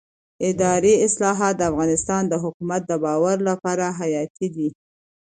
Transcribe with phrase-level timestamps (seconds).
[0.49, 4.69] اداري اصلاحات د افغانستان د حکومت د باور لپاره حیاتي دي